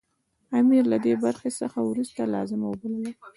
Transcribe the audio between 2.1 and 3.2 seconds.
لازمه وبلله.